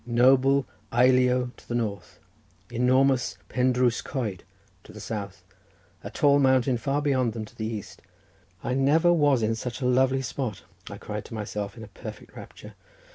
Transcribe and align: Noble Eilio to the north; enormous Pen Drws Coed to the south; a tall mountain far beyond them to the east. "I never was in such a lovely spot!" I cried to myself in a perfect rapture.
Noble 0.07 0.65
Eilio 0.91 1.51
to 1.57 1.67
the 1.67 1.75
north; 1.75 2.17
enormous 2.71 3.37
Pen 3.49 3.71
Drws 3.71 4.03
Coed 4.03 4.43
to 4.83 4.91
the 4.91 4.99
south; 4.99 5.43
a 6.03 6.09
tall 6.09 6.39
mountain 6.39 6.75
far 6.79 7.03
beyond 7.03 7.33
them 7.33 7.45
to 7.45 7.55
the 7.55 7.67
east. 7.67 8.01
"I 8.63 8.73
never 8.73 9.13
was 9.13 9.43
in 9.43 9.53
such 9.53 9.79
a 9.79 9.85
lovely 9.85 10.23
spot!" 10.23 10.63
I 10.89 10.97
cried 10.97 11.25
to 11.25 11.35
myself 11.35 11.77
in 11.77 11.83
a 11.83 11.87
perfect 11.87 12.35
rapture. 12.35 12.73